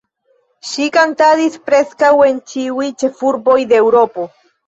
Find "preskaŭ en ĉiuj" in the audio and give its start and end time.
1.67-2.89